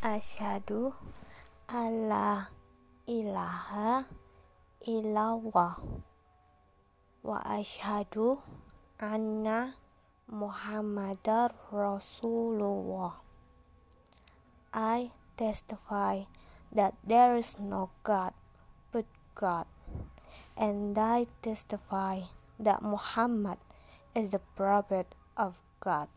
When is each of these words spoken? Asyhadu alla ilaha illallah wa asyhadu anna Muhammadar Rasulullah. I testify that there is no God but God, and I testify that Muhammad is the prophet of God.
Asyhadu 0.00 0.96
alla 1.68 2.48
ilaha 3.04 4.08
illallah 4.88 5.76
wa 7.20 7.36
asyhadu 7.44 8.40
anna 8.96 9.76
Muhammadar 10.24 11.52
Rasulullah. 11.68 13.20
I 14.72 15.12
testify 15.36 16.24
that 16.72 16.96
there 17.04 17.36
is 17.36 17.60
no 17.60 17.92
God 18.00 18.32
but 18.88 19.04
God, 19.36 19.68
and 20.56 20.96
I 20.96 21.28
testify 21.44 22.32
that 22.56 22.80
Muhammad 22.80 23.60
is 24.16 24.32
the 24.32 24.40
prophet 24.56 25.12
of 25.36 25.60
God. 25.76 26.08